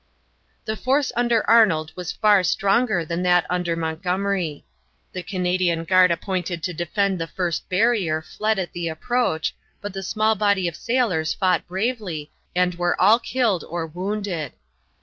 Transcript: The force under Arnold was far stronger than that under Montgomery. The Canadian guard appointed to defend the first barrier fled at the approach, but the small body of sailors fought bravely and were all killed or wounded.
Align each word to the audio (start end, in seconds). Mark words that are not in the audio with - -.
The 0.65 0.75
force 0.75 1.11
under 1.15 1.47
Arnold 1.47 1.91
was 1.95 2.11
far 2.11 2.41
stronger 2.41 3.05
than 3.05 3.21
that 3.21 3.45
under 3.51 3.75
Montgomery. 3.75 4.65
The 5.13 5.21
Canadian 5.21 5.83
guard 5.83 6.09
appointed 6.09 6.63
to 6.63 6.73
defend 6.73 7.19
the 7.19 7.27
first 7.27 7.69
barrier 7.69 8.19
fled 8.23 8.57
at 8.57 8.73
the 8.73 8.87
approach, 8.87 9.55
but 9.79 9.93
the 9.93 10.01
small 10.01 10.33
body 10.33 10.67
of 10.67 10.75
sailors 10.75 11.35
fought 11.35 11.67
bravely 11.67 12.31
and 12.55 12.73
were 12.73 12.99
all 12.99 13.19
killed 13.19 13.63
or 13.65 13.85
wounded. 13.85 14.53